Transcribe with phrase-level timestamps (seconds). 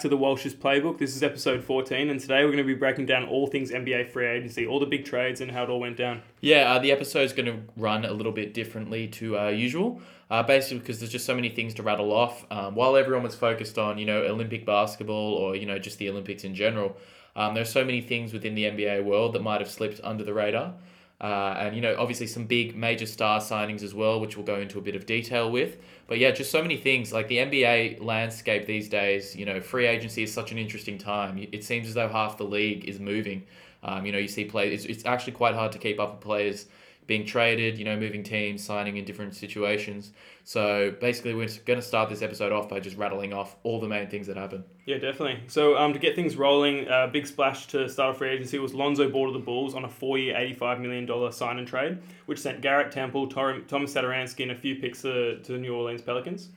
[0.00, 0.96] to the Welsh's Playbook.
[0.96, 4.10] This is episode 14, and today we're going to be breaking down all things NBA
[4.10, 6.22] free agency, all the big trades, and how it all went down.
[6.40, 10.42] Yeah, uh, the episode's going to run a little bit differently to uh, usual, uh,
[10.42, 12.46] basically because there's just so many things to rattle off.
[12.50, 16.08] Um, while everyone was focused on, you know, Olympic basketball or, you know, just the
[16.08, 16.96] Olympics in general,
[17.36, 20.32] um, there's so many things within the NBA world that might have slipped under the
[20.32, 20.72] radar.
[21.20, 24.56] Uh, and you know, obviously some big major star signings as well, which we'll go
[24.56, 25.76] into a bit of detail with.
[26.06, 27.12] But yeah, just so many things.
[27.12, 31.46] Like the NBA landscape these days, you know, free agency is such an interesting time.
[31.52, 33.44] It seems as though half the league is moving.
[33.82, 34.84] Um, you know, you see players.
[34.84, 36.66] It's, it's actually quite hard to keep up with players
[37.10, 40.12] being traded, you know, moving teams, signing in different situations.
[40.44, 43.88] So basically, we're going to start this episode off by just rattling off all the
[43.88, 44.62] main things that happen.
[44.86, 45.40] Yeah, definitely.
[45.48, 48.60] So um, to get things rolling, a uh, big splash to start a free agency
[48.60, 52.38] was Lonzo Ball to the Bulls on a four-year, $85 million sign and trade, which
[52.38, 56.02] sent Garrett Temple, Tor- Thomas Satoransky, and a few picks to, to the New Orleans
[56.02, 56.50] Pelicans.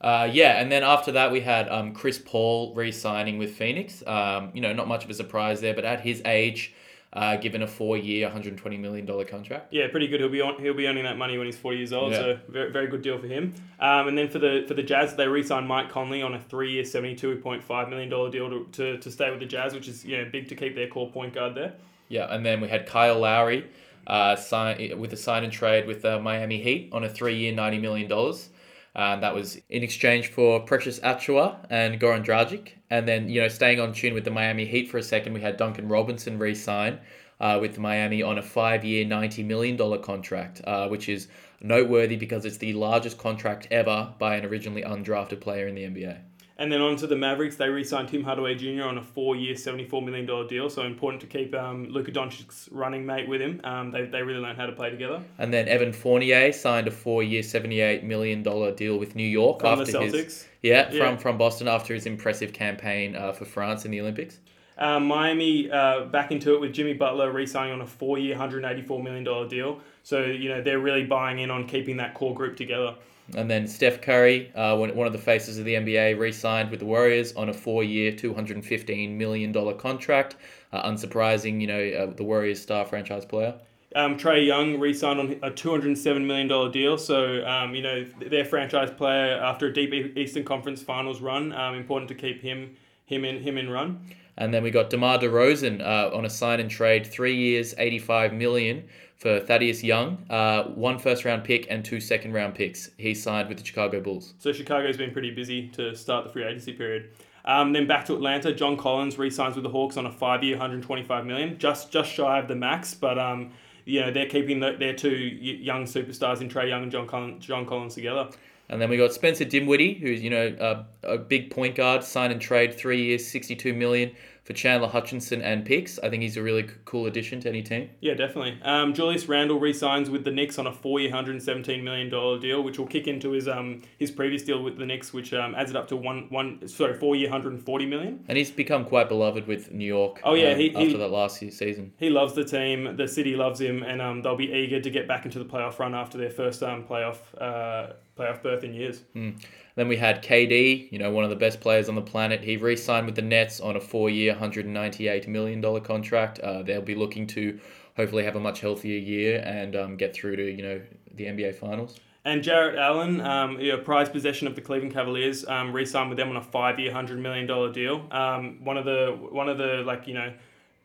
[0.00, 4.02] Uh, yeah, and then after that we had um, Chris Paul re-signing with Phoenix.
[4.06, 6.72] Um, you know, not much of a surprise there, but at his age,
[7.12, 9.72] uh, given a four-year, 120 million dollar contract.
[9.72, 10.20] Yeah, pretty good.
[10.20, 10.60] He'll be on.
[10.60, 12.12] He'll be earning that money when he's 40 years old.
[12.12, 12.18] Yeah.
[12.18, 13.52] So very, very good deal for him.
[13.80, 16.84] Um, and then for the for the Jazz, they re-signed Mike Conley on a three-year,
[16.84, 20.28] 72.5 million dollar deal to, to, to stay with the Jazz, which is you know
[20.30, 21.74] big to keep their core point guard there.
[22.08, 23.66] Yeah, and then we had Kyle Lowry,
[24.06, 27.78] uh, sign with a sign and trade with the Miami Heat on a three-year, 90
[27.78, 28.50] million dollars.
[28.96, 32.70] Um, that was in exchange for Precious Achiuwa and Goran Dragic.
[32.90, 35.40] And then, you know, staying on tune with the Miami Heat for a second, we
[35.40, 36.98] had Duncan Robinson re sign
[37.40, 41.28] uh, with Miami on a five year, $90 million contract, uh, which is
[41.60, 46.18] noteworthy because it's the largest contract ever by an originally undrafted player in the NBA.
[46.60, 48.82] And then on to the Mavericks, they re-signed Tim Hardaway Jr.
[48.82, 50.68] on a four-year, $74 million deal.
[50.68, 53.62] So important to keep um, Luka Doncic's running mate with him.
[53.64, 55.22] Um, they, they really learned how to play together.
[55.38, 60.02] And then Evan Fournier signed a four-year, $78 million deal with New York from after
[60.02, 64.00] his yeah, yeah, from from Boston after his impressive campaign uh, for France in the
[64.02, 64.38] Olympics.
[64.76, 69.48] Um, Miami uh, back into it with Jimmy Butler re-signing on a four-year, $184 million
[69.48, 69.80] deal.
[70.02, 72.94] So you know they're really buying in on keeping that core group together.
[73.36, 76.80] And then Steph Curry, uh, one of the faces of the NBA, re signed with
[76.80, 80.36] the Warriors on a four year, $215 million contract.
[80.72, 83.54] Uh, unsurprising, you know, uh, the Warriors star franchise player.
[83.96, 86.96] Um, Trae Young re signed on a $207 million deal.
[86.96, 91.74] So, um, you know, their franchise player after a deep Eastern Conference Finals run, um,
[91.74, 94.00] important to keep him him in him in run.
[94.36, 98.32] And then we got DeMar DeRozan uh, on a sign and trade, three years, $85
[98.32, 98.84] million
[99.20, 102.90] for Thaddeus Young, uh, one first round pick and two second round picks.
[102.96, 104.32] He signed with the Chicago Bulls.
[104.38, 107.10] So Chicago's been pretty busy to start the free agency period.
[107.44, 111.26] Um, then back to Atlanta, John Collins re-signs with the Hawks on a five-year, 125
[111.26, 112.94] million, just just shy of the max.
[112.94, 113.50] But um,
[113.84, 117.44] you know they're keeping the, their two young superstars in Trae Young and John Collins,
[117.44, 118.30] John Collins together.
[118.70, 122.30] And then we got Spencer Dinwiddie, who's you know a, a big point guard, sign
[122.30, 124.12] and trade, three years, 62 million
[124.50, 126.00] for Chandler Hutchison and picks.
[126.00, 127.88] I think he's a really cool addition to any team.
[128.00, 128.58] Yeah, definitely.
[128.62, 132.64] Um, Julius Randle re-signs with the Knicks on a four-year, hundred seventeen million dollar deal,
[132.64, 135.70] which will kick into his um his previous deal with the Knicks, which um, adds
[135.70, 138.24] it up to one one sorry four-year, hundred and forty million.
[138.26, 140.20] And he's become quite beloved with New York.
[140.24, 142.96] Oh yeah, um, he, after he, that last season, he loves the team.
[142.96, 145.78] The city loves him, and um they'll be eager to get back into the playoff
[145.78, 149.02] run after their first um playoff uh playoff berth in years.
[149.14, 149.42] Mm.
[149.76, 152.42] Then we had KD, you know, one of the best players on the planet.
[152.42, 156.38] He re signed with the Nets on a four year, $198 million contract.
[156.40, 157.58] Uh, they'll be looking to
[157.96, 160.80] hopefully have a much healthier year and um, get through to, you know,
[161.14, 161.98] the NBA Finals.
[162.24, 166.18] And Jarrett Allen, um, you know, prized possession of the Cleveland Cavaliers, um, re-signed with
[166.18, 168.06] them on a five-year, hundred million dollar deal.
[168.10, 170.30] Um, one of the one of the like you know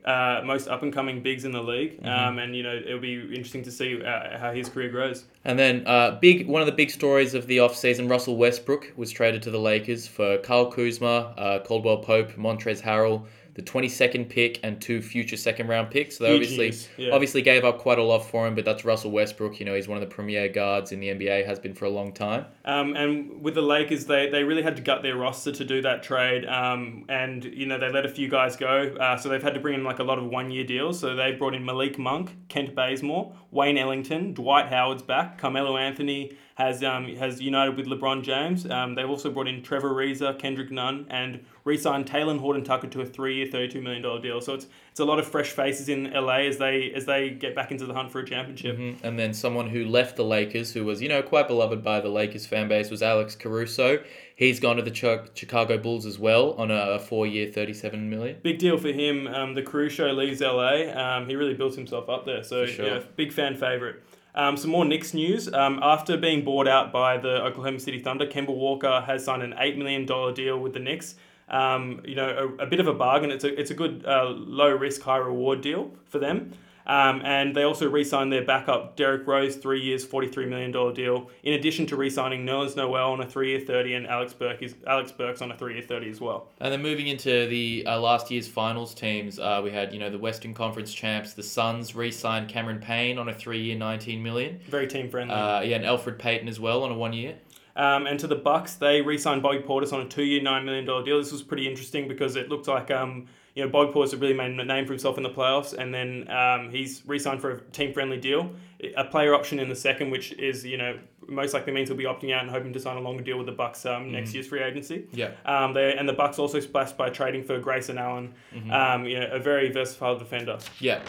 [0.05, 2.07] uh, most up and coming bigs in the league, mm-hmm.
[2.07, 5.25] um, and you know it'll be interesting to see uh, how his career grows.
[5.43, 9.11] And then uh, big one of the big stories of the offseason, Russell Westbrook was
[9.11, 13.25] traded to the Lakers for Kyle Kuzma, uh, Caldwell Pope, Montrezl Harrell,
[13.55, 16.17] the 22nd pick and two future second round picks.
[16.17, 17.13] So they obviously yeah.
[17.13, 19.59] obviously gave up quite a lot for him, but that's Russell Westbrook.
[19.59, 21.89] You know, he's one of the premier guards in the NBA, has been for a
[21.89, 22.45] long time.
[22.65, 25.81] Um, and with the Lakers, they, they really had to gut their roster to do
[25.83, 26.45] that trade.
[26.45, 28.93] Um, and, you know, they let a few guys go.
[28.99, 30.99] Uh, so they've had to bring in like a lot of one year deals.
[30.99, 36.35] So they brought in Malik Monk, Kent Bazemore, Wayne Ellington, Dwight Howard's back, Carmelo Anthony,
[36.55, 38.69] has um, has united with LeBron James.
[38.69, 43.01] Um, they've also brought in Trevor Ariza, Kendrick Nunn, and re-signed Talen Horton Tucker to
[43.01, 44.39] a three-year, thirty-two million dollar deal.
[44.39, 47.55] So it's it's a lot of fresh faces in LA as they as they get
[47.55, 48.77] back into the hunt for a championship.
[48.77, 49.05] Mm-hmm.
[49.05, 52.09] And then someone who left the Lakers, who was you know quite beloved by the
[52.09, 54.01] Lakers fan base, was Alex Caruso.
[54.37, 58.37] He's gone to the Ch- Chicago Bulls as well on a four-year, thirty-seven million.
[58.43, 59.27] Big deal for him.
[59.27, 60.89] Um, the Caruso leaves LA.
[60.93, 62.43] Um, he really built himself up there.
[62.43, 62.85] So sure.
[62.85, 64.01] yeah, big fan favorite.
[64.35, 65.51] Um, some more Knicks news.
[65.51, 69.53] Um, after being bought out by the Oklahoma City Thunder, Kemba Walker has signed an
[69.53, 71.15] $8 million deal with the Knicks.
[71.47, 73.31] Um, you know, a, a, bit of a bargain.
[73.31, 76.51] It's a, it's a good uh, low risk, high reward deal for them.
[76.87, 81.29] Um, and they also re-signed their backup Derrick Rose, three years, forty-three million dollar deal.
[81.43, 85.11] In addition to re-signing Nerlens Noel on a three-year thirty, and Alex Burke is Alex
[85.11, 86.49] Burks on a three-year thirty as well.
[86.59, 90.09] And then moving into the uh, last year's finals teams, uh, we had you know
[90.09, 94.59] the Western Conference champs, the Suns, re-signed Cameron Payne on a three-year, nineteen million.
[94.69, 95.33] Very team friendly.
[95.33, 97.35] Uh, yeah, and Elfrid Payton as well on a one-year.
[97.77, 101.03] Um, and to the Bucks, they re-signed Bobby Portis on a two-year, nine million dollar
[101.03, 101.17] deal.
[101.17, 104.51] This was pretty interesting because it looked like um, you know Portis had really made
[104.59, 108.17] a name for himself in the playoffs, and then um, he's re-signed for a team-friendly
[108.17, 108.51] deal,
[108.97, 110.97] a player option in the second, which is you know
[111.27, 113.47] most likely means he'll be opting out and hoping to sign a longer deal with
[113.47, 115.07] the Bucks um, next year's free agency.
[115.11, 115.31] Yeah.
[115.45, 118.71] Um, they and the Bucks also splashed by trading for Grayson Allen, Mm-hmm.
[118.71, 120.59] um, you know, a very versatile defender.
[120.79, 121.01] Yeah.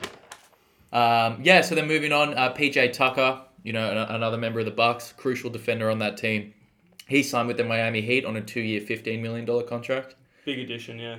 [0.92, 1.60] Um, yeah.
[1.60, 5.12] So then moving on, uh, PJ Tucker, you know, an- another member of the Bucks,
[5.16, 6.54] crucial defender on that team.
[7.08, 10.14] He signed with the Miami Heat on a two-year, fifteen million dollar contract.
[10.44, 11.16] Big addition, yeah.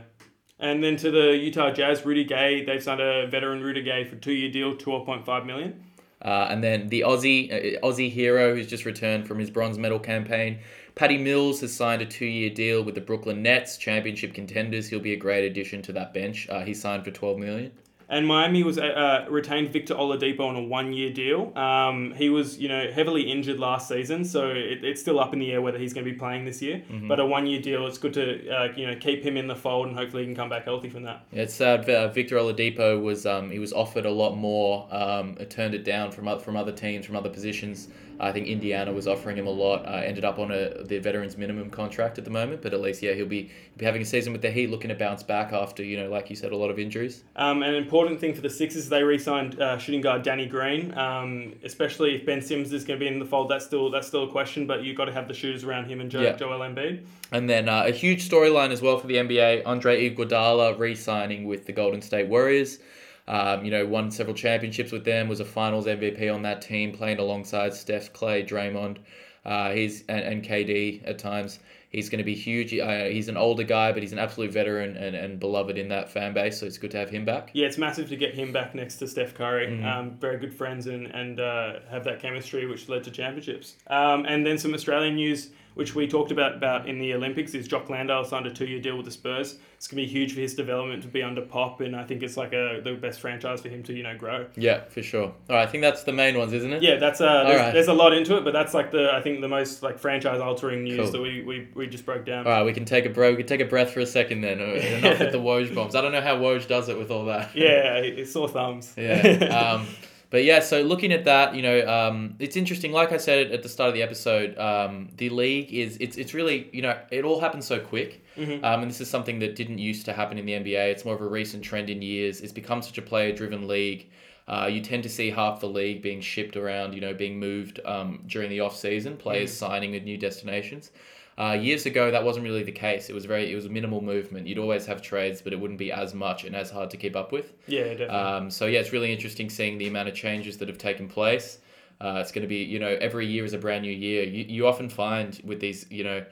[0.60, 4.16] And then to the Utah Jazz, Rudy Gay, they've signed a veteran Rudy Gay for
[4.16, 5.84] two year deal, twelve point five million.
[6.20, 10.00] Uh, and then the Aussie uh, Aussie hero who's just returned from his bronze medal
[10.00, 10.58] campaign,
[10.96, 14.90] Patty Mills has signed a two-year deal with the Brooklyn Nets, championship contenders.
[14.90, 16.50] He'll be a great addition to that bench.
[16.50, 17.72] Uh, he signed for twelve million.
[18.10, 21.52] And Miami was uh, retained Victor Oladipo on a one-year deal.
[21.58, 25.40] Um, he was, you know, heavily injured last season, so it, it's still up in
[25.40, 26.84] the air whether he's going to be playing this year.
[27.08, 29.88] But a one-year deal, it's good to, uh, you know, keep him in the fold,
[29.88, 31.26] and hopefully he can come back healthy from that.
[31.34, 31.90] It's sad.
[31.90, 34.88] Uh, Victor Oladipo was um, he was offered a lot more.
[34.90, 37.90] Um, turned it down from from other teams, from other positions.
[38.20, 39.86] I think Indiana was offering him a lot.
[39.86, 43.02] Uh, ended up on a the veterans minimum contract at the moment, but at least
[43.02, 45.54] yeah he'll be, he'll be having a season with the Heat, looking to bounce back
[45.54, 47.24] after you know like you said a lot of injuries.
[47.36, 50.98] Um, an important thing for the Sixers, they re-signed uh, shooting guard Danny Green.
[50.98, 54.08] Um, especially if Ben Simmons is going to be in the fold, that's still that's
[54.08, 54.66] still a question.
[54.66, 56.36] But you've got to have the shooters around him and jo- Yeah.
[56.36, 57.06] Joel Embiid.
[57.32, 61.66] And then uh, a huge storyline as well for the NBA: Andre Iguodala re-signing with
[61.66, 62.80] the Golden State Warriors.
[63.28, 65.28] Um, you know, won several championships with them.
[65.28, 69.00] Was a Finals MVP on that team, playing alongside Steph, Clay, Draymond.
[69.46, 71.60] Uh, he's and, and KD at times.
[71.90, 72.78] He's going to be huge.
[72.78, 76.10] Uh, he's an older guy, but he's an absolute veteran and, and beloved in that
[76.10, 76.60] fan base.
[76.60, 77.52] So it's good to have him back.
[77.54, 79.82] Yeah, it's massive to get him back next to Steph Curry.
[79.84, 83.76] Um, very good friends and and uh, have that chemistry, which led to championships.
[83.88, 87.68] Um, and then some Australian news, which we talked about about in the Olympics, is
[87.68, 89.58] Jock Landale signed a two year deal with the Spurs.
[89.76, 92.36] It's gonna be huge for his development to be under Pop, and I think it's
[92.36, 94.48] like a the best franchise for him to you know grow.
[94.56, 95.26] Yeah, for sure.
[95.26, 96.82] All right, I think that's the main ones, isn't it?
[96.82, 97.74] Yeah, that's uh, there's, right.
[97.74, 100.42] there's a lot into it, but that's like the I think the most like franchise
[100.42, 101.12] altering news Cool.
[101.12, 102.48] that we, we, we just broke down.
[102.48, 103.32] All right, we can take a bro.
[103.32, 104.58] We can take a breath for a second then,
[105.02, 105.96] not hit the Woj bombs.
[105.96, 107.56] I don't know how Woj does it with all that.
[107.56, 108.94] Yeah, it's sore thumbs.
[108.98, 109.46] yeah.
[109.46, 109.88] Um,
[110.30, 112.92] but yeah, so looking at that, you know, um, it's interesting.
[112.92, 116.34] Like I said at the start of the episode, um, the league is it's it's
[116.34, 118.64] really you know it all happens so quick, Mhm.
[118.64, 120.92] um, and this is something that didn't used to happen in the NBA.
[120.92, 122.42] It's more of a recent trend in years.
[122.42, 124.10] It's become such a player-driven league.
[124.48, 127.82] Uh, you tend to see half the league being shipped around, you know, being moved
[127.84, 129.18] um, during the off season.
[129.18, 130.92] Players signing with new destinations.
[131.38, 133.10] Uh, years ago, that wasn't really the case.
[133.10, 134.48] It was very, it was a minimal movement.
[134.48, 137.16] You'd always have trades, but it wouldn't be as much and as hard to keep
[137.16, 137.54] up with.
[137.68, 138.16] Yeah, definitely.
[138.16, 141.60] Um, so yeah, it's really interesting seeing the amount of changes that have taken place.
[142.02, 144.24] Uh, it's going to be, you know, every year is a brand new year.
[144.24, 146.26] You, you often find with these, you know,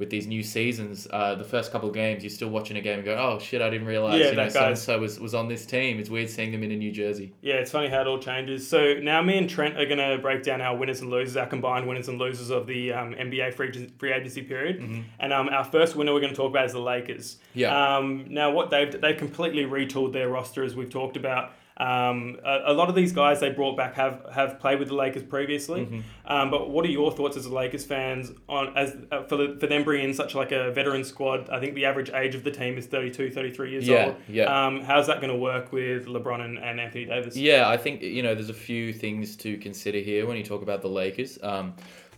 [0.00, 3.00] with these new seasons, uh, the first couple of games, you're still watching a game
[3.00, 5.20] and go, oh shit, I didn't realize, Yeah, you know, that so and so was
[5.20, 6.00] was on this team.
[6.00, 7.34] It's weird seeing them in a New Jersey.
[7.42, 8.66] Yeah, it's funny how it all changes.
[8.66, 11.46] So now me and Trent are going to break down our winners and losers, our
[11.46, 15.04] combined winners and losers of the um, NBA free, free agency period.
[15.18, 17.36] And um, our first winner we're going to talk about is the Lakers.
[17.52, 17.96] Yeah.
[17.96, 21.52] Um, now, what they've they've completely retooled their roster as we've talked about.
[21.80, 24.94] Um, a, a lot of these guys they brought back have, have played with the
[24.94, 26.04] Lakers previously.
[26.26, 29.66] Um, but what are your thoughts as Lakers fans on as uh, for the, for
[29.66, 31.48] them bringing in such like a veteran squad?
[31.48, 34.16] I think the average age of the team is 32, 33 years Yeah, old.
[34.28, 34.66] yeah.
[34.66, 37.34] Um, how's that going to work with LeBron and, and Anthony Davis?
[37.36, 40.62] Yeah, I think you know there's a few things to consider here when you talk
[40.62, 41.38] about the Lakers.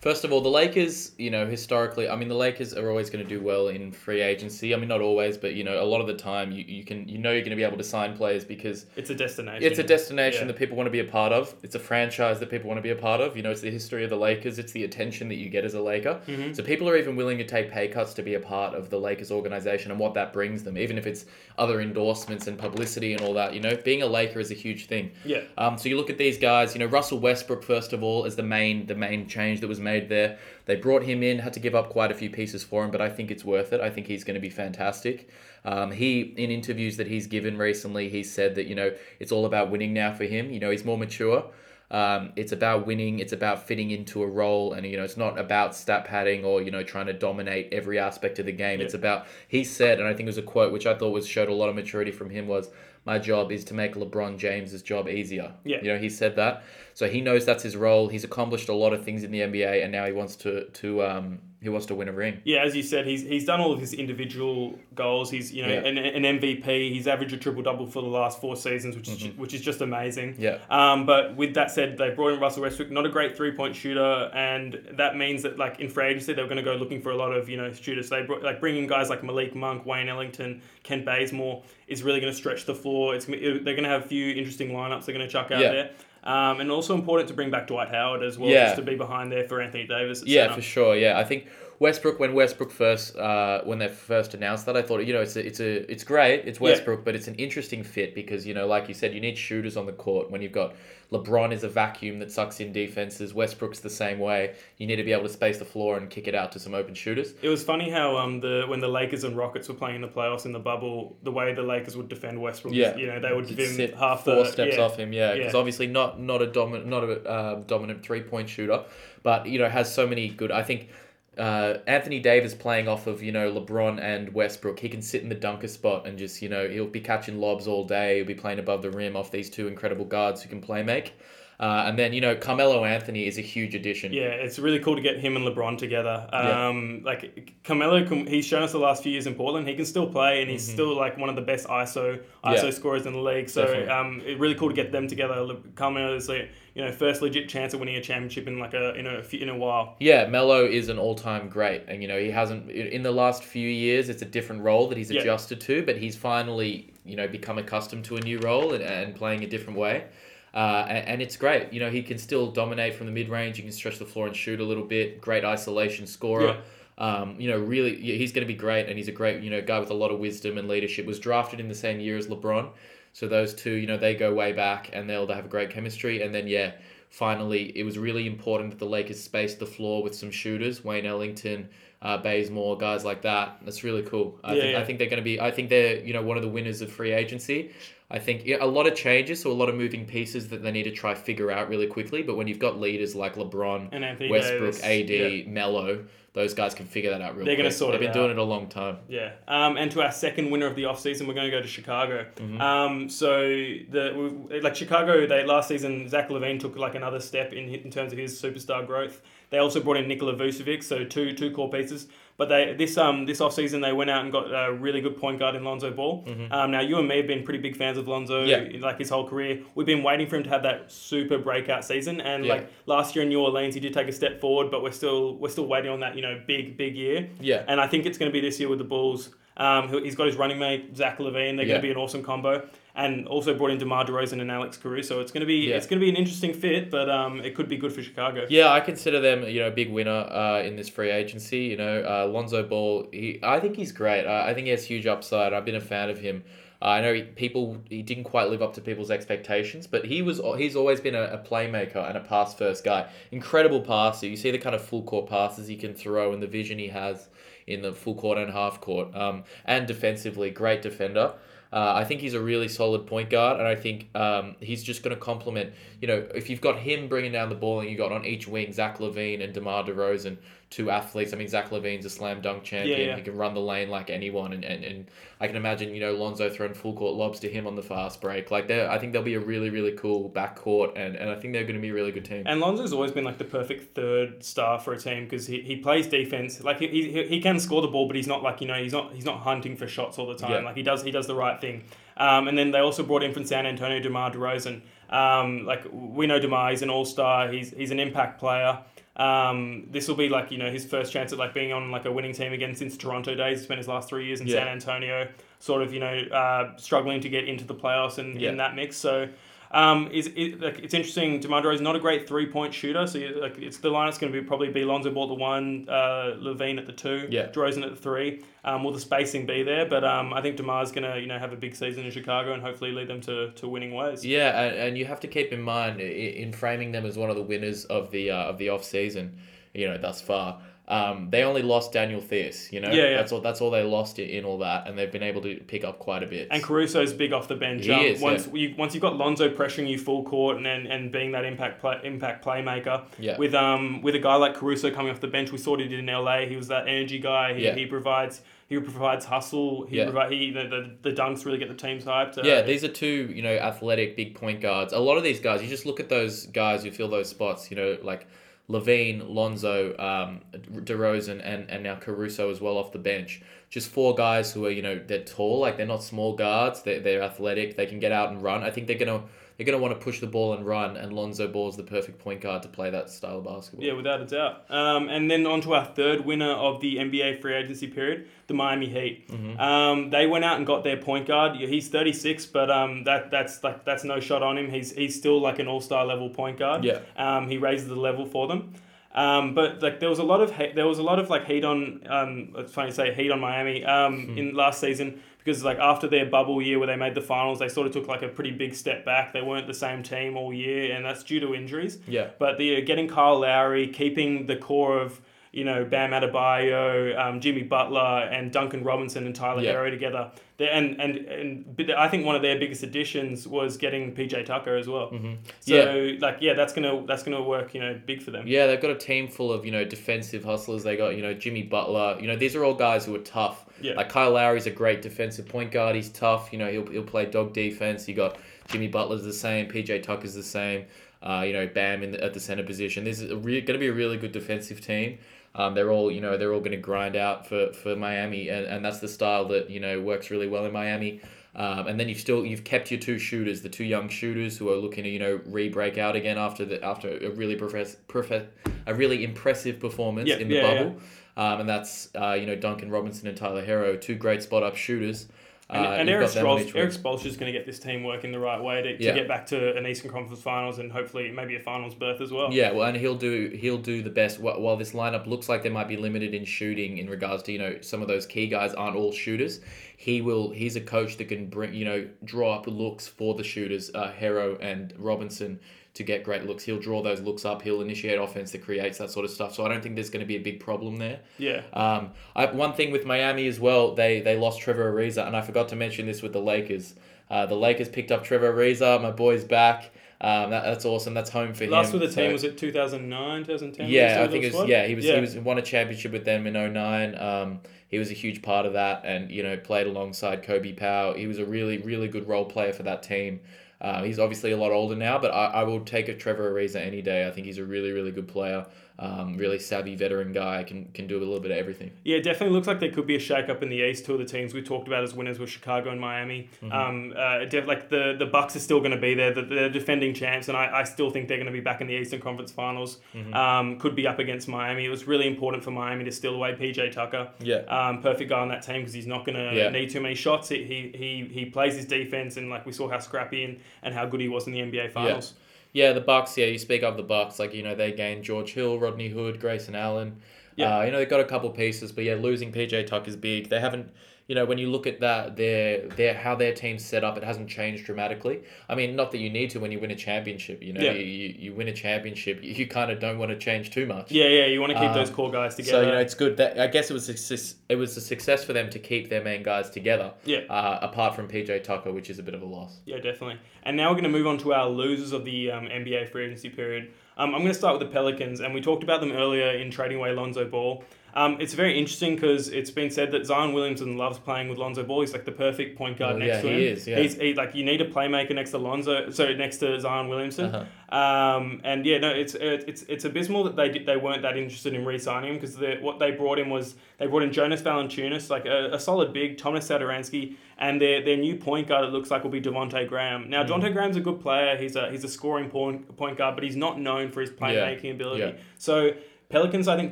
[0.03, 3.23] First of all, the Lakers, you know, historically, I mean, the Lakers are always going
[3.23, 4.73] to do well in free agency.
[4.75, 7.07] I mean, not always, but you know, a lot of the time, you, you can
[7.07, 9.63] you know you're going to be able to sign players because It's a destination.
[9.63, 10.47] it's a destination Yeah.
[10.47, 11.55] that people want to be a part of.
[11.63, 13.37] It's a franchise that people want to be a part of.
[13.37, 14.59] You know, it's the history of the Lakers.
[14.59, 16.19] It's the attention that you get as a Laker.
[16.27, 16.53] Mhm.
[16.53, 18.99] So people are even willing to take pay cuts to be a part of the
[18.99, 21.25] Lakers organization and what that brings them, even if it's
[21.57, 23.53] other endorsements and publicity and all that.
[23.53, 25.11] You know, being a Laker is a huge thing.
[25.23, 25.43] Yeah.
[25.57, 26.73] Um, so you look at these guys.
[26.75, 29.79] You know, Russell Westbrook first of all is the main the main change that was
[29.79, 30.37] made there.
[30.65, 33.01] They brought him in, had to give up quite a few pieces for him, but
[33.01, 33.81] I think it's worth it.
[33.81, 35.29] I think he's going to be fantastic.
[35.65, 39.45] Um, he in interviews that he's given recently, he said that you know it's all
[39.45, 40.51] about winning now for him.
[40.51, 41.45] You know, he's more mature.
[41.91, 43.19] Um, it's about winning.
[43.19, 46.61] It's about fitting into a role, and you know, it's not about stat padding or
[46.61, 48.79] you know trying to dominate every aspect of the game.
[48.79, 48.85] Yeah.
[48.85, 51.27] It's about he said, and I think it was a quote which I thought was
[51.27, 52.69] showed a lot of maturity from him was,
[53.05, 55.77] "My job is to make LeBron James's job easier." Yeah.
[55.81, 58.07] you know, he said that, so he knows that's his role.
[58.07, 61.03] He's accomplished a lot of things in the NBA, and now he wants to to
[61.03, 62.41] um he wants to win a ring.
[62.43, 65.31] Yeah, as you said, he's he's done all of his individual goals.
[65.31, 65.79] He's you know Yeah.
[65.87, 66.91] an, an MVP.
[66.93, 69.81] He's averaged a triple double for the last four seasons, which is which is just
[69.81, 70.33] amazing.
[70.33, 70.41] Mm-hmm.
[70.41, 70.57] Yeah.
[70.69, 73.75] Um, but with that said, they brought in Russell Westbrook, not a great three point
[73.75, 77.11] shooter, and that means that like in free agency they're going to go looking for
[77.11, 78.09] a lot of you know shooters.
[78.09, 82.31] They brought, like bringing guys like Malik Monk, Wayne Ellington, Kent Bazemore is really going
[82.31, 83.15] to stretch the floor.
[83.15, 85.71] It's they're going to have a few interesting lineups they're going to chuck out Yeah.
[85.71, 85.89] there.
[86.23, 88.65] Um, and also important to bring back Dwight Howard as well, Yeah.
[88.65, 90.23] just to be behind there for Anthony Davis.
[90.25, 90.55] Yeah, center.
[90.55, 90.95] for sure.
[90.95, 91.47] Yeah, I think
[91.79, 95.35] Westbrook when Westbrook first uh, when they first announced that, I thought you know it's
[95.35, 96.45] a, it's a it's great.
[96.45, 96.65] It's Yeah.
[96.69, 99.75] Westbrook, but it's an interesting fit because you know like you said, you need shooters
[99.75, 100.75] on the court when you've got
[101.13, 103.33] LeBron is a vacuum that sucks in defenses.
[103.33, 104.55] Westbrook's the same way.
[104.77, 106.73] You need to be able to space the floor and kick it out to some
[106.73, 107.33] open shooters.
[107.41, 110.07] It was funny how um the when the Lakers and Rockets were playing in the
[110.07, 112.95] playoffs in the bubble, the way the Lakers would defend Westbrook, Yeah.
[112.97, 114.81] you know, they would give him sit half four the steps yeah.
[114.83, 115.13] off him.
[115.13, 115.59] Yeah, because Yeah.
[115.59, 118.83] obviously not not a dominant not a uh, dominant three point shooter,
[119.21, 120.51] but you know has so many good.
[120.51, 120.89] I think
[121.37, 125.29] uh, Anthony Davis playing off of you know LeBron and Westbrook, he can sit in
[125.29, 128.17] the dunker spot and just you know he'll be catching lobs all day.
[128.17, 131.13] He'll be playing above the rim off these two incredible guards who can play make.
[131.59, 134.11] Uh, and then you know Carmelo Anthony is a huge addition.
[134.11, 136.27] Yeah, it's really cool to get him and LeBron together.
[136.33, 136.67] Yeah.
[136.67, 139.67] Um, like Carmelo, he's shown us the last few years in Portland.
[139.67, 142.65] He can still play, and he's still like one of the best ISO ISO Mm-hmm.
[142.65, 142.71] Yeah.
[142.71, 143.49] scorers in the league.
[143.49, 145.55] So um, it's really cool to get them together.
[145.75, 148.93] Carmelo is like you know first legit chance of winning a championship in like a
[148.95, 149.95] in a in a while.
[149.99, 153.67] Yeah, Melo is an all-time great, and you know he hasn't in the last few
[153.67, 154.09] years.
[154.09, 155.21] It's a different role that he's Yeah.
[155.21, 159.15] adjusted to, but he's finally you know become accustomed to a new role and, and
[159.15, 160.05] playing a different way.
[160.53, 161.73] Uh, and, and it's great.
[161.73, 163.57] You know he can still dominate from the mid-range.
[163.57, 165.19] You can stretch the floor and shoot a little bit.
[165.21, 166.57] Great isolation scorer.
[166.95, 169.49] Um, you know, really, yeah, he's going to be great, and he's a great, you
[169.49, 171.07] know, guy with a lot of wisdom and leadership.
[171.07, 172.69] Was drafted in the same year as LeBron,
[173.13, 176.23] so those two, you know, they go way back, and they'll have a great chemistry.
[176.23, 176.73] And then, yeah,
[177.09, 181.05] finally, it was really important that the Lakers spaced the floor with some shooters, Wayne
[181.05, 181.69] Ellington,
[182.03, 183.57] uh, Bazemore, guys like that.
[183.63, 184.37] That's really cool.
[184.43, 184.79] I Yeah, think yeah.
[184.79, 185.39] I think they're going to be.
[185.39, 187.71] I think they're, you know, one of the winners of free agency.
[188.11, 190.69] I think yeah, a lot of changes, so a lot of moving pieces that they
[190.71, 192.21] need to try figure out really quickly.
[192.21, 195.47] But when you've got leaders like LeBron, And Anthony Westbrook, Davis, AD, yeah.
[195.47, 198.13] Melo, those guys can figure that out real They're gonna sort They've it been out.
[198.13, 198.97] doing it a long time.
[199.07, 201.67] Yeah, um, and to our second winner of the offseason, we're going to go to
[201.67, 202.27] Chicago.
[202.35, 202.61] Mm-hmm.
[202.61, 207.69] Um, so the like Chicago, they last season Zach LaVine took like another step in
[207.69, 209.21] in terms of his superstar growth.
[209.53, 212.07] They also brought in Nikola Vucevic, so two two core pieces.
[212.37, 215.37] But they this um this offseason they went out and got a really good point
[215.37, 216.25] guard in Lonzo Ball.
[216.49, 218.75] Um, now you and me have been pretty big fans of Lonzo, Mm-hmm.
[218.77, 218.81] Yeah.
[218.81, 219.59] like his whole career.
[219.75, 222.53] We've been waiting for him to have that super breakout season, and Yeah.
[222.53, 225.35] like last year in New Orleans, he did take a step forward, but we're still
[225.37, 227.29] we're still waiting on that you know big big year.
[227.39, 227.63] Yeah.
[227.67, 229.29] And I think it's going to be this year with the Bulls.
[229.55, 231.57] Um, he- he's got his running mate Zach LaVine.
[231.57, 231.73] They're Yeah.
[231.73, 235.19] going to be an awesome combo, and also brought in DeMar DeRozan and Alex Caruso.
[235.19, 235.77] It's to be Yeah.
[235.77, 238.45] it's going to be an interesting fit, but um, it could be good for Chicago.
[238.49, 241.59] Yeah, I consider them, you know, a big winner uh, in this free agency.
[241.61, 244.25] You know, uh, Lonzo Ball, he, I think he's great.
[244.25, 245.53] Uh, I think he has huge upside.
[245.53, 246.43] I've been a fan of him.
[246.81, 250.21] Uh, I know he, people he didn't quite live up to people's expectations, but he
[250.21, 253.09] was he's always been a, a playmaker and a pass first guy.
[253.31, 254.27] Incredible passer.
[254.27, 256.89] You see the kind of full court passes he can throw and the vision he
[256.89, 257.29] has
[257.65, 259.15] in the full court and half court.
[259.15, 261.33] Um, and defensively, great defender.
[261.73, 265.01] Uh, I think he's a really solid point guard, and I think um, he's just
[265.01, 265.73] going to complement.
[266.01, 268.47] You know, if you've got him bringing down the ball, and you've got on each
[268.47, 270.37] wing Zach LaVine and Demar Derozan,
[270.73, 271.33] two athletes.
[271.33, 272.99] I mean, Zach LaVine's a slam dunk champion.
[272.99, 273.15] Yeah, yeah.
[273.15, 275.05] He can run the lane like anyone, and, and, and
[275.39, 278.19] I can imagine you know Lonzo throwing full court lobs to him on the fast
[278.21, 278.49] break.
[278.49, 281.53] Like, they're, I think they'll be a really really cool backcourt, and, and I think
[281.53, 282.43] they're going to be a really good team.
[282.47, 285.75] And Lonzo's always been like the perfect third star for a team because he, he
[285.75, 286.63] plays defense.
[286.63, 288.93] Like he, he, he can score the ball, but he's not like you know he's
[288.93, 290.51] not he's not hunting for shots all the time.
[290.51, 290.59] Yeah.
[290.61, 291.83] Like he does he does the right thing.
[292.17, 294.81] Um, and then they also brought in from San Antonio DeMar DeRozan.
[295.09, 297.51] Um, like we know DeMar, he's an all star.
[297.51, 298.79] He's he's an impact player.
[299.15, 302.05] Um, this will be like you know his first chance at like being on like
[302.05, 303.59] a winning team again since Toronto days.
[303.59, 304.55] He spent his last three years in Yeah.
[304.57, 305.27] San Antonio,
[305.59, 308.49] sort of you know uh, struggling to get into the playoffs and Yeah.
[308.49, 308.97] in that mix.
[308.97, 309.27] So.
[309.73, 311.39] Um, is it, like it's interesting.
[311.39, 314.07] Demar Derozan not a great three point shooter, so you, like it's the line.
[314.07, 316.91] It's going to be probably be Lonzo Ball at the one, uh, LaVine at the
[316.91, 317.47] two, Yeah.
[317.47, 318.43] Derozan at the three.
[318.63, 319.85] Um, will the spacing be there?
[319.87, 322.53] But um, I think Demar's going to you know have a big season in Chicago
[322.53, 324.23] and hopefully lead them to, to winning ways.
[324.23, 327.29] Yeah, and, and you have to keep in mind i- in framing them as one
[327.31, 329.37] of the winners of the uh, of the off season,
[329.73, 330.61] you know, thus far.
[330.85, 332.89] Um, they only lost Daniel Theis, you know.
[332.91, 333.17] Yeah, yeah.
[333.17, 333.39] That's all.
[333.39, 336.23] That's all they lost in, all that, and they've been able to pick up quite
[336.23, 336.49] a bit.
[336.51, 337.85] And Caruso's big off the bench.
[337.85, 340.85] He um, is, once you once you've got Lonzo pressuring you full court and, and,
[340.87, 343.05] and being that impact play, impact playmaker.
[343.17, 343.37] Yeah.
[343.37, 345.87] With um with a guy like Caruso coming off the bench, we saw what he
[345.87, 346.41] did in LA.
[346.47, 347.53] He was that energy guy.
[347.53, 347.75] He, Yeah.
[347.75, 349.85] he provides he provides hustle.
[349.85, 350.05] He Yeah.
[350.05, 350.63] provide he the,
[351.01, 352.37] the, the dunks really get the teams hyped.
[352.37, 354.91] Uh, Yeah, these are two, you know, athletic big point guards.
[354.91, 357.71] A lot of these guys, you just look at those guys who fill those spots,
[357.71, 358.27] you know, like
[358.69, 363.41] LaVine, Lonzo, um, DeRozan, and, and now Caruso as well off the bench.
[363.73, 366.83] Just four guys who are, you know, they're tall, like they're not small guards.
[366.83, 367.75] They're, they're athletic.
[367.75, 368.61] They can get out and run.
[368.61, 369.23] I think they're gonna
[369.57, 370.95] they're gonna want to push the ball and run.
[370.95, 373.83] And Lonzo Ball is the perfect point guard to play that style of basketball.
[373.83, 374.69] Yeah, without a doubt.
[374.69, 378.53] Um, and then on to our third winner of the NBA free agency period, the
[378.53, 379.27] Miami Heat.
[379.29, 379.59] Mm-hmm.
[379.59, 381.59] Um, they went out and got their point guard.
[381.59, 384.69] Yeah, He's 36, but um, that that's like that's no shot on him.
[384.69, 386.83] He's he's still like an all star level point guard.
[386.83, 386.99] Yeah.
[387.17, 388.75] Um, he raises the level for them.
[389.15, 391.45] Um, but like there was a lot of he- there was a lot of like
[391.45, 394.37] heat on um, it's funny to say heat on Miami um, Hmm.
[394.39, 397.67] in last season because like after their bubble year where they made the finals they
[397.67, 400.51] sort of took like a pretty big step back they weren't the same team all
[400.53, 402.29] year and that's due to injuries Yeah.
[402.39, 405.21] but the getting Kyle Lowry, keeping the core of
[405.53, 409.73] you know Bam Adebayo, um, Jimmy Butler, and Duncan Robinson and Tyler Yeah.
[409.73, 410.31] Herro together.
[410.57, 414.75] They- And and and I think one of their biggest additions was getting PJ Tucker
[414.75, 415.11] as well.
[415.11, 415.37] Mhm.
[415.61, 418.45] So like yeah, that's gonna that's gonna work you know big for them.
[418.47, 420.83] Yeah, they've got a team full of, you know, defensive hustlers.
[420.83, 422.17] They got, you know, Jimmy Butler.
[422.19, 423.65] You know, these are all guys who are tough.
[423.81, 423.93] Yeah.
[423.93, 425.95] Like Kyle Lowry's a great defensive point guard.
[425.95, 426.49] He's tough.
[426.51, 428.07] You know, he'll, he'll play dog defense.
[428.07, 428.37] You got
[428.69, 429.67] Jimmy Butler's the same.
[429.67, 430.85] PJ Tucker's the same.
[431.21, 433.03] Uh, you know, Bam in the, at the center position.
[433.05, 435.17] This is re- going to be a really good defensive team.
[435.55, 438.65] Um, they're all, you know, they're all going to grind out for, for Miami, and,
[438.65, 441.21] and that's the style that you know works really well in Miami.
[441.55, 444.71] Um, and then you've still you've kept your two shooters, the two young shooters who
[444.71, 448.47] are looking to you know re-break out again after the after a really profess, profe-
[448.87, 450.95] a really impressive performance Yeah, in the yeah, bubble.
[451.37, 454.75] Um, and that's uh, you know Duncan Robinson and Tyler Herro, two great spot up
[454.75, 455.27] shooters.
[455.73, 457.25] And, Uh, and Eric got them on Spoelstra, each Eric wing.
[457.25, 459.13] Is going to get this team working the right way to, to Yeah.
[459.15, 462.53] get back to an Eastern Conference Finals and hopefully maybe a Finals berth as well.
[462.53, 464.39] Yeah, well, and he'll do he'll do the best.
[464.39, 467.51] While while this lineup looks like they might be limited in shooting in regards to
[467.51, 469.61] you know some of those key guys aren't all shooters.
[470.03, 470.49] He will.
[470.49, 474.11] He's a coach that can bring you know draw up looks for the shooters, uh,
[474.19, 475.61] Herro and Robinson
[475.93, 476.65] to get great looks.
[476.65, 477.61] He'll draw those looks up.
[477.61, 479.55] He'll initiate offense that creates that sort of stuff.
[479.55, 481.21] So I don't think there's going to be a big problem there.
[481.37, 481.61] Yeah.
[481.71, 485.41] Um, I, one thing with Miami as well, they they lost Trevor Ariza, and I
[485.41, 486.95] forgot to mention this with the Lakers.
[487.29, 489.01] Uh, the Lakers picked up Trevor Ariza.
[489.01, 489.91] My boy's back.
[490.19, 491.13] Um, that, that's awesome.
[491.13, 491.71] That's home for Last him.
[491.71, 493.89] Last with the team So- was it 2009, 2010?
[493.89, 494.53] yeah, I think it was.
[494.53, 494.69] squad?
[494.69, 495.05] Yeah, he was.
[495.05, 495.15] Yeah.
[495.15, 497.15] He was won a championship with them in 09.
[497.17, 497.59] Um,
[497.93, 501.13] he was a huge part of that, and you know played alongside Kobe Powell.
[501.13, 503.39] He was a really, really good role player for that team.
[503.79, 506.77] Uh, he's obviously a lot older now, but I, I will take a Trevor Ariza
[506.77, 507.27] any day.
[507.27, 508.65] I think he's a really, really good player.
[508.99, 510.63] Um, really savvy veteran guy.
[510.63, 511.91] Can can do a little bit of everything.
[512.03, 514.05] Yeah, definitely looks like there could be a shake up in the East.
[514.05, 516.47] Two of the teams we talked about as winners were Chicago and Miami.
[516.61, 516.71] Mm-hmm.
[516.71, 519.33] Um, uh, def- like the the Bucks are still going to be there.
[519.33, 521.87] The, they're defending champs, and I, I still think they're going to be back in
[521.87, 522.99] the Eastern Conference Finals.
[523.15, 523.33] Mm-hmm.
[523.33, 524.85] Um, could be up against Miami.
[524.85, 527.29] It was really important for Miami to steal away PJ Tucker.
[527.39, 527.61] Yeah.
[527.67, 529.69] Um, perfect guy on that team because he's not going to Yeah.
[529.69, 530.49] need too many shots.
[530.49, 533.93] He, he he he plays his defense, and like we saw how scrappy and, and
[533.95, 535.33] how good he was in the NBA Finals.
[535.35, 535.39] Yeah,
[535.73, 536.37] the Bucks.
[536.37, 539.39] Yeah, you speak of the Bucks, like you know they gained George Hill, Rodney Hood,
[539.39, 540.17] Grayson Allen.
[540.55, 540.77] Yeah.
[540.77, 543.49] Uh, you know they've got a couple pieces, but yeah, losing PJ Tuck is big.
[543.49, 543.89] They haven't,
[544.27, 547.23] you know, when you look at that, their their how their team's set up, it
[547.23, 548.43] hasn't changed dramatically.
[548.69, 550.63] I mean, not that you need to when you win a championship.
[550.63, 550.91] You know, Yeah.
[550.93, 553.85] you, you, you win a championship, you, you kind of don't want to change too
[553.85, 554.11] much.
[554.11, 554.45] Yeah, yeah.
[554.45, 555.71] You want to keep Um, those core guys together.
[555.71, 557.55] So you know it's good that I guess it was a success.
[557.67, 560.13] It was a success for them to keep their main guys together.
[560.25, 560.39] Yeah.
[560.49, 562.79] Uh, apart from PJ Tucker, which is a bit of a loss.
[562.85, 563.39] Yeah, definitely.
[563.63, 566.25] And now we're going to move on to our losers of the um, NBA free
[566.25, 566.91] agency period.
[567.17, 569.69] Um, I'm going to start with the Pelicans, and we talked about them earlier in
[569.69, 570.83] trading away Lonzo Ball.
[571.15, 574.83] Um, it's very interesting because it's been said that Zion Williamson loves playing with Lonzo
[574.83, 575.01] Ball.
[575.01, 576.59] He's like the perfect point guard Oh, next yeah, to him.
[576.59, 576.99] he is, yeah.
[576.99, 580.45] He's he, like you need a playmaker next to Lonzo, so next to Zion Williamson.
[580.55, 580.65] Uh-huh.
[580.97, 584.73] Um, and yeah, no, it's it's it's abysmal that they did, they weren't that interested
[584.73, 588.45] in re-signing him because what they brought in was they brought in Jonas Valanciunas, like
[588.45, 592.23] a, a solid big, Thomas Satoransky, and their their new point guard it looks like
[592.23, 593.25] will be Devonte Graham.
[593.25, 593.29] Mm.
[593.29, 594.57] Now Devonte Graham's a good player.
[594.57, 597.91] He's a he's a scoring point point guard, but he's not known for his playmaking
[597.91, 598.19] ability.
[598.21, 598.31] yeah.
[598.57, 598.91] So
[599.29, 599.91] Pelicans, I think,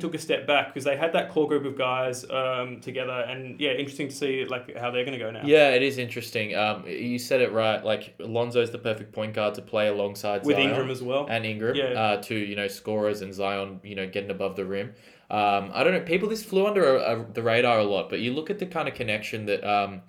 [0.00, 3.58] took a step back because they had that core group of guys um, together, and
[3.58, 5.42] yeah, interesting to see like how they're going to go now.
[5.44, 6.54] Yeah, it is interesting.
[6.54, 7.84] Um, you said it right.
[7.84, 11.26] Like Lonzo's the perfect point guard to play alongside with Zion Ingram as well.
[11.28, 11.74] and Ingram.
[11.74, 11.84] Yeah.
[11.84, 14.94] Uh, to you know scorers and Zion, you know, getting above the rim.
[15.30, 16.00] Um, I don't know.
[16.00, 18.66] People this flew under a, a, the radar a lot, but you look at the
[18.66, 20.02] kind of connection that um,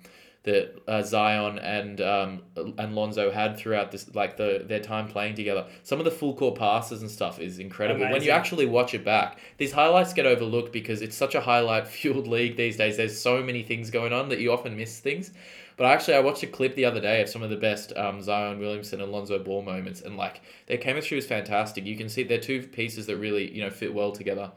[0.44, 5.34] that uh, Zion and um, and Lonzo had throughout this, like the their time playing
[5.34, 5.66] together.
[5.82, 8.10] Some of the full court passes and stuff is incredible.
[8.10, 11.88] When you actually watch it back, these highlights get overlooked because it's such a highlight
[11.88, 12.98] fueled league these days.
[12.98, 15.32] There's so many things going on that you often miss things.
[15.76, 18.22] But actually, I watched a clip the other day of some of the best um,
[18.22, 21.86] Zion Williamson and Lonzo Ball moments, and like their chemistry was fantastic.
[21.86, 24.52] You can see they're two pieces that really you know fit well together.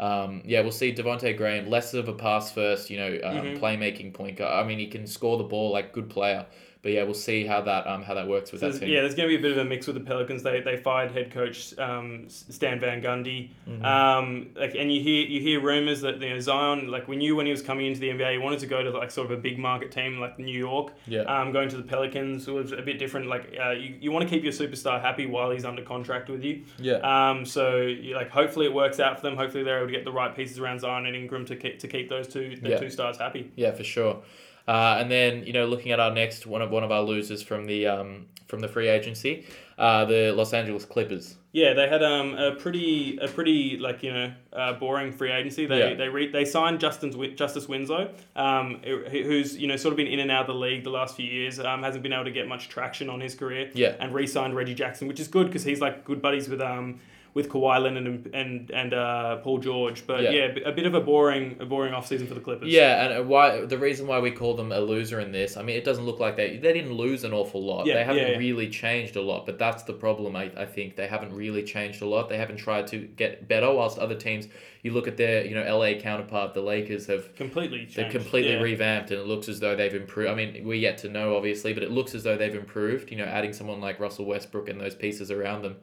[0.00, 3.58] Um, yeah, we'll see Devonte Graham less of a pass first, you know, um, Mhm.
[3.58, 4.52] playmaking point guard.
[4.52, 6.46] I mean, he can score the ball like good player,
[6.82, 8.88] but yeah, we'll see how that um how that works with So that team.
[8.88, 10.42] yeah, there's going to be a bit of a mix with the Pelicans.
[10.42, 13.50] They, they fired head coach um, Stan Van Gundy.
[13.68, 13.84] Mhm.
[13.84, 17.36] Um, like, and you hear you hear rumors that you know Zion, like we knew
[17.36, 19.38] when he was coming into the NBA, he wanted to go to like sort of
[19.38, 20.92] a big market team like New York.
[21.06, 23.26] yeah, Um, going to the Pelicans was a bit different.
[23.28, 26.42] Like uh, you, you want to keep your superstar happy while he's under contract with
[26.42, 26.62] you.
[26.78, 26.94] yeah.
[27.30, 29.36] Um, so you, like hopefully it works out for them.
[29.36, 31.86] Hopefully they're able to get the right pieces around Zion and Ingram to keep to
[31.86, 32.78] keep those two the Yeah.
[32.78, 33.52] two stars happy.
[33.54, 34.22] Yeah, for sure.
[34.68, 37.42] Uh, and then you know, looking at our next one of one of our losers
[37.42, 39.46] from the um, from the free agency,
[39.78, 41.36] uh, the Los Angeles Clippers.
[41.54, 45.66] Yeah, they had um a pretty a pretty like you know uh, boring free agency.
[45.66, 45.94] They Yeah.
[45.94, 50.06] they re- they signed Justin's Justise Winslow, um who- who's you know sort of been
[50.06, 51.58] in and out of the league the last few years.
[51.60, 53.70] Um, hasn't been able to get much traction on his career.
[53.74, 53.96] Yeah.
[54.00, 57.00] and re-signed Reggie Jackson, which is good because he's like good buddies with um
[57.34, 60.06] with Kawhi Leonard and and and uh, Paul George.
[60.06, 60.30] But Yeah.
[60.30, 62.70] yeah, a bit of a boring a boring off season for the Clippers.
[62.70, 65.56] Yeah, and uh, why the reason why we call them a loser in this?
[65.56, 67.86] I mean, it doesn't look like they they didn't lose an awful lot.
[67.86, 70.36] Yeah, they haven't yeah, really changed a lot, but that's the problem.
[70.36, 72.28] I, I think they haven't really changed a lot.
[72.28, 73.72] They haven't tried to get better.
[73.72, 74.48] Whilst other teams,
[74.82, 79.10] you look at their you know LA counterpart, the Lakers have completely They've completely revamped,
[79.10, 80.30] and it looks as though they've improved.
[80.30, 83.10] I mean, we're yet to know, obviously, but it looks as though they've improved.
[83.10, 85.76] You know, adding someone like Russell Westbrook and those pieces around them.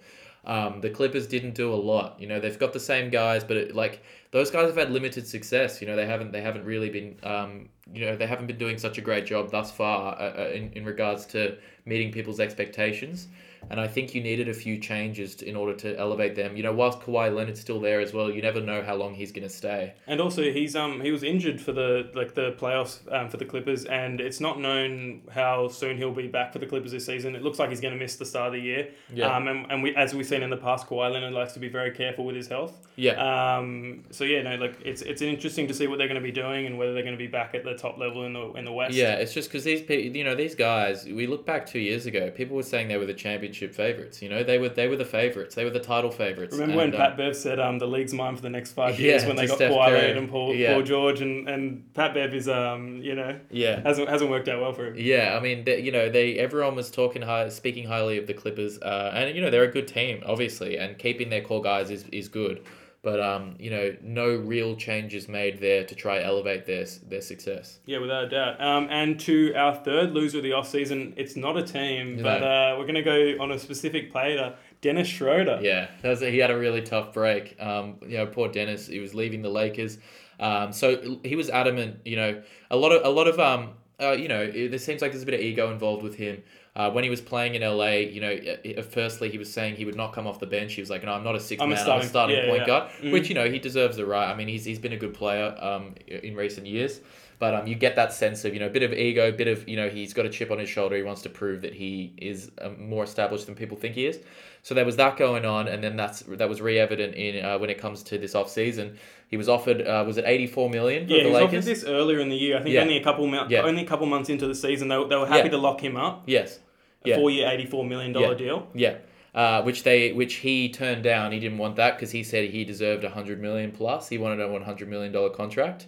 [0.46, 2.20] Um, the Clippers didn't do a lot.
[2.20, 5.28] You know, they've got the same guys, but it, like those guys have had limited
[5.28, 5.82] success.
[5.82, 8.78] You know, they haven't they haven't really been um, you know they haven't been doing
[8.78, 13.28] such a great job thus far uh, uh, in in regards to meeting people's expectations.
[13.70, 16.58] And I think you needed a few changes to, in order to elevate them.
[16.58, 19.32] You know, whilst Kawhi Leonard's still there as well, you never know how long he's
[19.32, 19.94] going to stay.
[20.08, 23.46] And also, he's um he was injured for the like the playoffs um, for the
[23.46, 27.36] Clippers, and it's not known how soon he'll be back for the Clippers this season.
[27.36, 28.90] It looks like he's going to miss the start of the year.
[29.14, 29.36] Yeah.
[29.36, 31.70] Um, and, and we as we've seen in the past, Kawhi Leonard likes to be
[31.70, 32.88] very careful with his health.
[32.96, 33.58] Yeah.
[33.58, 34.04] Um.
[34.12, 36.66] So yeah, no, like it's it's interesting to see what they're going to be doing
[36.66, 38.74] and whether they're going to be back at the top level in the in the
[38.74, 38.96] West.
[38.96, 41.06] Yeah, it's just because these people, you know, these guys.
[41.06, 42.32] We look back two years ago.
[42.32, 44.22] People were saying they were the championship favorites.
[44.22, 45.56] You know, they were they were the favorites.
[45.56, 46.54] They were the title favorites.
[46.54, 49.00] Remember when And, um, Pat Bev said um the league's mine for the next five
[49.00, 49.92] Yeah, years when they got Steph Kawhi.
[49.92, 50.74] Leonard and Paul, Yeah.
[50.74, 53.82] Paul George and, and Pat Bev is um you know Yeah.
[53.82, 54.96] hasn't hasn't worked out well for him.
[54.98, 58.34] Yeah, I mean, they, you know, they everyone was talking high, speaking highly of the
[58.34, 61.90] Clippers, uh, and you know they're a good team, obviously, and keeping their core guys
[61.92, 62.64] is, is good,
[63.02, 67.80] but um, you know, no real changes made there to try elevate their their success.
[67.86, 68.62] Yeah, without a doubt.
[68.62, 72.76] Um, and to our third loser of the offseason, it's not a team, but uh,
[72.78, 75.60] we're going to go on a specific player, Dennis Schroeder.
[75.62, 77.56] Yeah, was, he had a really tough break.
[77.62, 79.98] Um, you know, poor Dennis, he was leaving the Lakers.
[80.40, 82.00] Um, so he was adamant.
[82.04, 85.02] You know, a lot of a lot of um, uh, you know, it, there seems
[85.02, 86.42] like there's a bit of ego involved with him.
[86.76, 89.96] Uh, when he was playing in LA, you know, firstly he was saying he would
[89.96, 90.74] not come off the bench.
[90.74, 91.78] He was like, "No, I'm not a 6 I'm a man.
[91.78, 92.68] I'm a starting- starting yeah, point yeah.
[92.68, 93.12] guard," Mm.
[93.12, 94.32] which you know he deserves the right.
[94.32, 97.02] I mean, he's he's been a good player um in recent years.
[97.40, 99.48] But um, you get that sense of you know a bit of ego, a bit
[99.48, 100.96] of you know he's got a chip on his shoulder.
[100.98, 104.20] He wants to prove that he is um, more established than people think he is.
[104.62, 107.58] So there was that going on, and then that's that was re evident in uh,
[107.58, 108.98] when it comes to this off season.
[109.30, 111.84] He was offered uh, was it eighty four million Yeah, the he was offered this
[111.84, 112.58] earlier in the year.
[112.58, 112.82] I think Yeah.
[112.82, 113.62] only a couple mo- Yeah.
[113.62, 115.52] only a couple months into the season, they, they were happy Yeah.
[115.52, 116.24] to lock him up.
[116.26, 116.60] Yes.
[117.06, 117.16] A Yeah.
[117.18, 118.68] four-year, eighty-four million dollar deal.
[118.74, 118.96] Yeah.
[119.34, 121.32] Uh, which they which he turned down.
[121.32, 124.10] He didn't want that because he said he deserved a hundred million plus.
[124.10, 125.86] He wanted a one hundred million dollar contract.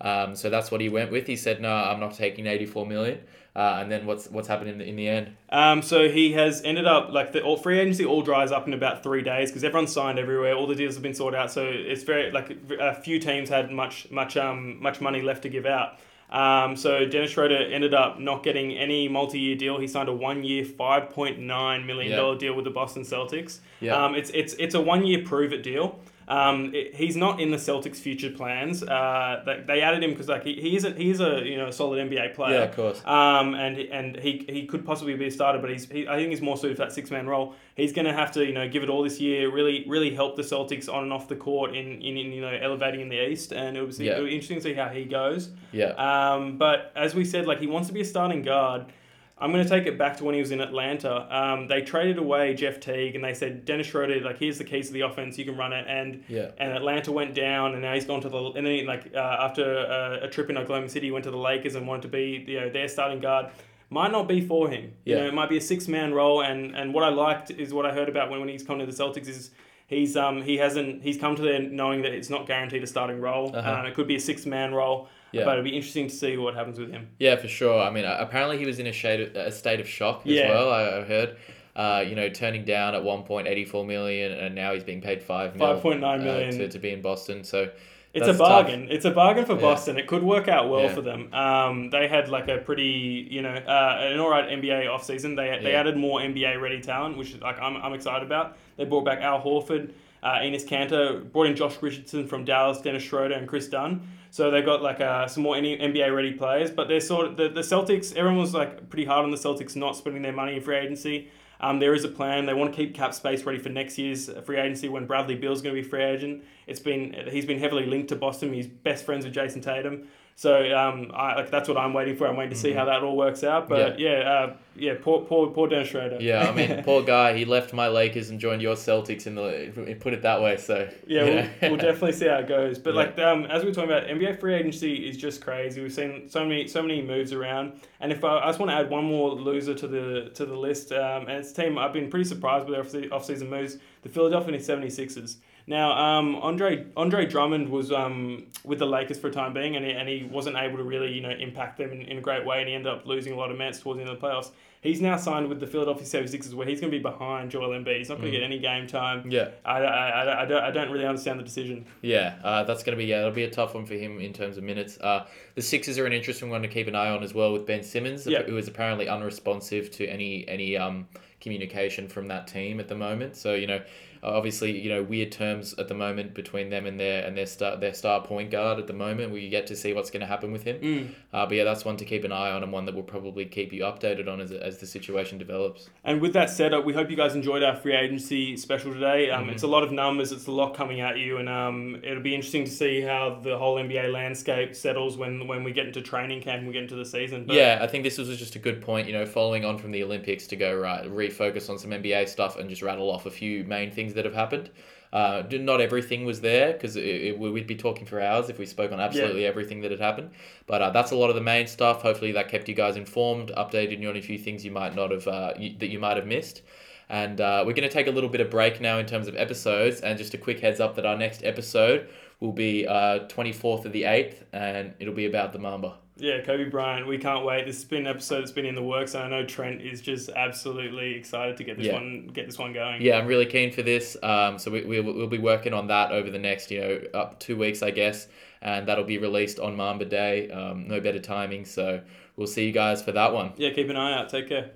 [0.00, 1.26] Um, so that's what he went with.
[1.26, 3.18] He said, "No, I'm not taking eighty four million.
[3.56, 5.36] Uh, and then what's what's happened in the, in the end?
[5.50, 8.74] Um, so he has ended up like the all free agency all dries up in
[8.74, 10.54] about three days because everyone's signed everywhere.
[10.54, 11.52] All the deals have been sorted out.
[11.52, 15.48] So it's very like a few teams had much much um much money left to
[15.48, 16.00] give out.
[16.30, 19.78] Um, so Dennis Schroeder ended up not getting any multi-year deal.
[19.78, 23.60] He signed a one-year, five point nine million dollar deal with the Boston Celtics.
[23.80, 24.04] Yeah.
[24.04, 26.00] Um, it's it's it's a one-year prove-it deal.
[26.28, 28.82] Um, it, he's not in the Celtics' future plans.
[28.82, 31.56] Uh, they, they added him because like he, he is a he is a you
[31.56, 32.58] know solid NBA player.
[32.58, 33.02] Yeah, of course.
[33.04, 36.30] Um, and and he, he could possibly be a starter, but he's he, I think
[36.30, 37.54] he's more suited for that six man role.
[37.76, 40.36] He's going to have to you know give it all this year, really really help
[40.36, 43.28] the Celtics on and off the court in, in, in you know elevating in the
[43.28, 44.16] East, and it was, Yeah.
[44.18, 45.50] it was interesting to see how he goes.
[45.72, 45.88] Yeah.
[45.90, 48.86] Um, but as we said, like he wants to be a starting guard.
[49.36, 51.26] I'm going to take it back to when he was in Atlanta.
[51.36, 54.86] Um, they traded away Jeff Teague and they said Dennis Schroeder, like here's the keys
[54.86, 55.86] to the offense, you can run it.
[55.88, 56.50] And Yeah.
[56.56, 59.18] and Atlanta went down, and now he's gone to the and then he, like uh,
[59.18, 62.08] after a, a trip in Oklahoma City, he went to the Lakers and wanted to
[62.08, 63.46] be you know their starting guard.
[63.90, 64.92] Might not be for him.
[65.04, 65.20] You Yeah.
[65.22, 66.42] know, it might be a six man role.
[66.42, 68.86] And and what I liked is what I heard about when, when he's come to
[68.86, 69.50] the Celtics is.
[69.86, 73.20] He's um he hasn't he's come to there knowing that it's not guaranteed a starting
[73.20, 73.54] role.
[73.54, 73.80] Uh-huh.
[73.80, 75.44] Um, it could be a six man role, Yeah.
[75.44, 77.08] but it'd be interesting to see what happens with him.
[77.18, 77.80] Yeah, for sure.
[77.80, 80.32] I mean, uh, apparently he was in a shade of, a state of shock as
[80.32, 80.48] Yeah.
[80.50, 80.70] well.
[80.70, 81.36] I, I heard,
[81.76, 85.00] uh, you know, turning down at one point eighty four million, and now he's being
[85.00, 87.42] paid five mil, 5.9 uh, to, to be in Boston.
[87.44, 87.70] So
[88.12, 88.86] It's a bargain.
[88.90, 89.60] It's a bargain for Yeah.
[89.62, 89.98] Boston.
[89.98, 90.94] It could work out well Yeah.
[90.94, 91.34] for them.
[91.34, 95.34] Um, they had like a pretty, you know, uh, an all right NBA offseason.
[95.36, 95.80] They, they Yeah.
[95.80, 98.56] added more NBA ready talent, which is like I'm, I'm excited about.
[98.76, 99.90] They brought back Al Horford,
[100.22, 104.06] uh, Enes Kanter, brought in Josh Richardson from Dallas, Dennis Schroeder, and Kris Dunn.
[104.34, 106.68] So they've got like uh, some more NBA ready players.
[106.68, 108.16] But they're sort of the, the Celtics.
[108.16, 111.28] Everyone was like pretty hard on the Celtics not spending their money in free agency.
[111.60, 112.44] Um, there is a plan.
[112.44, 115.62] They want to keep cap space ready for next year's free agency when Bradley Beal's
[115.62, 116.42] going to be free agent.
[116.66, 118.52] It's been he's been heavily linked to Boston.
[118.52, 120.08] He's best friends with Jayson Tatum.
[120.36, 122.26] So um, I, like that's what I'm waiting for.
[122.26, 123.68] I'm waiting to see how that all works out.
[123.68, 126.18] But yeah, uh, yeah, poor poor poor Dennis Schroeder.
[126.20, 127.36] yeah, I mean, poor guy.
[127.36, 129.96] He left my Lakers and joined your Celtics in the.
[130.00, 130.56] Put it that way.
[130.56, 132.80] So Yeah, you we'll, we'll definitely see how it goes.
[132.80, 133.00] But Yeah.
[133.00, 135.80] like um, as we were talking about, NBA free agency is just crazy.
[135.80, 137.80] We've seen so many so many moves around.
[138.00, 140.56] And if I, I just want to add one more loser to the to the
[140.56, 143.78] list, um, and it's a team I've been pretty surprised with their off season moves,
[144.02, 145.36] the Philadelphia 76ers.
[145.66, 149.84] Now, um, Andre Andre Drummond was um, with the Lakers for a time being, and
[149.84, 152.44] he, and he wasn't able to really you know impact them in, in a great
[152.44, 154.26] way, and he ended up losing a lot of minutes towards the end of the
[154.26, 154.50] playoffs.
[154.82, 157.96] He's now signed with the Philadelphia 76ers, where he's going to be behind Joel Embiid.
[157.96, 158.40] He's not going to Mm.
[158.40, 159.30] get any game time.
[159.30, 159.48] yeah.
[159.64, 161.86] I, I, I, I, don't, I don't really understand the decision.
[162.02, 164.58] Yeah, uh, that's gonna be yeah, it'll be a tough one for him in terms
[164.58, 164.98] of minutes.
[165.00, 165.24] Uh,
[165.54, 167.82] the Sixers are an interesting one to keep an eye on as well with Ben
[167.82, 168.42] Simmons, Yeah.
[168.42, 171.08] who is apparently unresponsive to any any um
[171.40, 173.36] communication from that team at the moment.
[173.36, 173.80] So you know,
[174.24, 177.76] obviously you know weird terms at the moment between them and their and their star
[177.76, 179.32] their star point guard at the moment.
[179.32, 180.80] We get to see what's going to happen with him.
[180.80, 181.08] Mm.
[181.32, 183.44] Uh, but yeah, that's one to keep an eye on and one that we'll probably
[183.44, 185.90] keep you updated on as as the situation develops.
[186.04, 189.30] And with that said, uh, we hope you guys enjoyed our free agency special today.
[189.30, 192.22] Um, It's a lot of numbers, it's a lot coming at you, and um, it'll
[192.22, 196.02] be interesting to see how the whole NBA landscape settles when, when we get into
[196.02, 197.44] training camp and we get into the season.
[197.46, 199.90] But yeah, I think this was just a good point, you know, following on from
[199.90, 203.30] the Olympics to go right, refocus on some NBA stuff and just rattle off a
[203.30, 204.70] few main things that have happened.
[205.12, 208.98] Uh, not everything was there because we'd be talking for hours if we spoke on
[208.98, 210.30] absolutely everything that had happened.
[210.66, 212.02] But uh, that's a lot of the main stuff.
[212.02, 215.12] Hopefully, that kept you guys informed, updated you on a few things you might not
[215.12, 216.62] have uh, you, that you might have missed.
[217.08, 219.36] And uh, we're going to take a little bit of break now in terms of
[219.36, 220.00] episodes.
[220.00, 222.08] And just a quick heads up that our next episode
[222.40, 225.94] will be uh, 24th of the 8th, and it'll be about the Mamba.
[226.16, 227.66] Yeah, Kobe Bryant, we can't wait.
[227.66, 230.00] This has been an episode that's been in the works, and I know Trent is
[230.00, 231.94] just absolutely excited to get this Yeah.
[231.94, 233.02] one get this one going.
[233.02, 234.16] Yeah, I'm really keen for this.
[234.22, 237.40] Um, so we, we, we'll be working on that over the next, you know, up
[237.40, 238.28] two weeks, I guess.
[238.62, 240.50] And that'll be released on Mamba Day.
[240.50, 241.64] Um, no better timing.
[241.64, 242.00] So
[242.36, 243.52] we'll see you guys for that one.
[243.56, 244.28] Yeah, keep an eye out.
[244.30, 244.70] Take care.